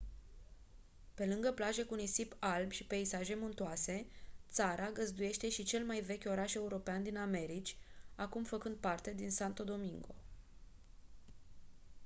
pe 1.13 1.25
lângă 1.25 1.51
plaje 1.51 1.83
cu 1.83 1.95
nisip 1.95 2.35
alb 2.39 2.71
și 2.71 2.85
peisaje 2.85 3.35
muntoase 3.35 4.05
țara 4.49 4.89
găzduiește 4.91 5.49
și 5.49 5.63
cel 5.63 5.83
mai 5.85 5.99
vechi 6.01 6.23
oraș 6.25 6.53
european 6.53 7.03
din 7.03 7.17
americi 7.17 7.77
acum 8.15 8.43
făcând 8.43 8.75
parte 8.75 9.13
din 9.13 9.29
santo 9.31 9.63
domingo 9.63 10.15